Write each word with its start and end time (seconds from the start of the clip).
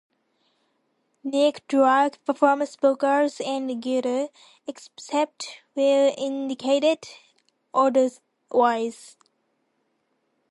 Nick 1.23 1.67
Drake 1.67 2.25
performs 2.25 2.75
vocals 2.75 3.39
and 3.39 3.79
guitar, 3.83 4.29
except 4.65 5.61
where 5.75 6.11
indicated 6.17 7.07
otherwise. 7.71 9.15